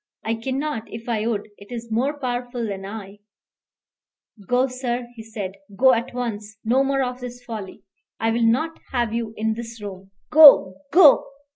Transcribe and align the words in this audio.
I 0.25 0.33
cannot, 0.33 0.91
if 0.91 1.07
I 1.07 1.27
would. 1.27 1.47
It 1.59 1.71
is 1.71 1.91
more 1.91 2.19
powerful 2.19 2.65
than 2.67 2.87
I" 2.87 3.19
"Go, 4.49 4.65
sir," 4.65 5.07
he 5.15 5.21
said; 5.21 5.51
"go 5.77 5.93
at 5.93 6.11
once; 6.11 6.57
no 6.65 6.83
more 6.83 7.03
of 7.03 7.19
this 7.21 7.43
folly. 7.43 7.83
I 8.19 8.31
will 8.31 8.41
not 8.41 8.79
have 8.93 9.13
you 9.13 9.35
in 9.37 9.53
this 9.53 9.79
room: 9.79 10.09
Go 10.31 10.73
go!" 10.91 11.25